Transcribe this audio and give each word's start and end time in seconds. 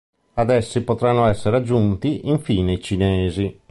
Ad 0.33 0.49
essi 0.49 0.81
potranno 0.83 1.25
essere 1.27 1.57
aggiunti 1.57 2.27
infine 2.27 2.71
i 2.71 2.81
Cinesi. 2.81 3.59